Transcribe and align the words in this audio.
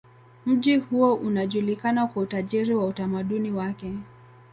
Mji 0.45 0.77
huo 0.77 1.13
unajulikana 1.13 2.07
kwa 2.07 2.23
utajiri 2.23 2.75
wa 2.75 2.85
utamaduni 2.85 3.51
wake. 3.51 3.93